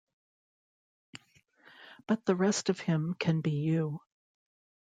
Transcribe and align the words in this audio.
But 2.07 2.25
the 2.25 2.35
rest 2.35 2.69
of 2.71 2.79
him 2.79 3.13
can 3.19 3.41
be 3.41 3.51
you. 3.51 4.01